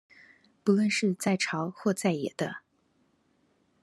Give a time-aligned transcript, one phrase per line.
[0.63, 2.61] 不論是在朝或在野的